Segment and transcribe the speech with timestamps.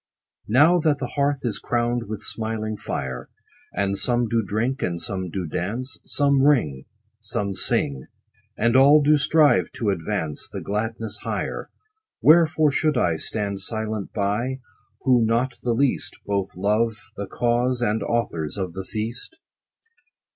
[0.47, 3.29] Now that the hearth is crown'd with smiling fire,
[3.71, 6.85] And some do drink, and some do dance, Some ring,
[7.19, 8.07] Some sing,
[8.57, 11.69] And all do strive to advance The gladness higher;
[12.19, 14.61] Wherefore should I Stand silent by,
[15.01, 19.37] Who not the least, Both love the cause, and authors of the feast